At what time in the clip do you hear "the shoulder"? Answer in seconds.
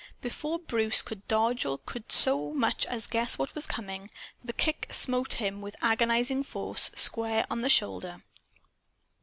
7.61-8.23